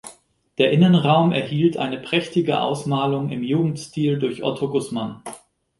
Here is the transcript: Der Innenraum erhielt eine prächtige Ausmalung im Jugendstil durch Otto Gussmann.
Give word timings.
Der 0.57 0.71
Innenraum 0.71 1.31
erhielt 1.31 1.77
eine 1.77 1.99
prächtige 1.99 2.59
Ausmalung 2.61 3.29
im 3.29 3.43
Jugendstil 3.43 4.17
durch 4.17 4.43
Otto 4.43 4.67
Gussmann. 4.67 5.21